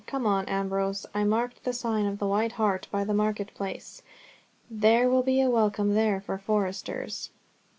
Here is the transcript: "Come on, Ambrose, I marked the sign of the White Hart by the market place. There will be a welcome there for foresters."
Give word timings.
"Come 0.07 0.25
on, 0.25 0.45
Ambrose, 0.47 1.05
I 1.13 1.23
marked 1.25 1.63
the 1.63 1.73
sign 1.73 2.07
of 2.07 2.17
the 2.17 2.25
White 2.25 2.53
Hart 2.53 2.87
by 2.89 3.03
the 3.03 3.13
market 3.13 3.53
place. 3.53 4.01
There 4.67 5.07
will 5.07 5.21
be 5.21 5.41
a 5.41 5.49
welcome 5.51 5.93
there 5.93 6.19
for 6.19 6.39
foresters." 6.39 7.29